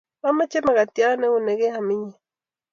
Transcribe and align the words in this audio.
Amache 0.27 0.59
mkatiat 0.65 1.15
neunie 1.19 1.45
negeam 1.45 1.87
inye 1.95 2.13